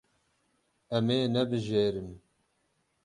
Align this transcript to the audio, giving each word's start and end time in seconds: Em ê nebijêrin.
Em 0.95 1.05
ê 1.17 1.19
nebijêrin. 1.33 2.09